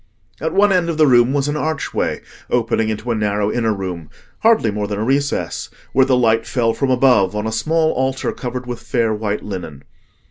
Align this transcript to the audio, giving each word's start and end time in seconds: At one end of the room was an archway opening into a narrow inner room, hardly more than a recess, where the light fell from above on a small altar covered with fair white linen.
At 0.39 0.51
one 0.55 0.71
end 0.73 0.89
of 0.89 0.97
the 0.97 1.05
room 1.05 1.31
was 1.31 1.47
an 1.47 1.55
archway 1.55 2.21
opening 2.49 2.89
into 2.89 3.11
a 3.11 3.15
narrow 3.15 3.51
inner 3.51 3.71
room, 3.71 4.09
hardly 4.39 4.71
more 4.71 4.87
than 4.87 4.97
a 4.97 5.03
recess, 5.03 5.69
where 5.93 6.07
the 6.07 6.17
light 6.17 6.47
fell 6.47 6.73
from 6.73 6.89
above 6.89 7.35
on 7.35 7.45
a 7.45 7.51
small 7.51 7.91
altar 7.91 8.31
covered 8.31 8.65
with 8.65 8.81
fair 8.81 9.13
white 9.13 9.43
linen. 9.43 9.83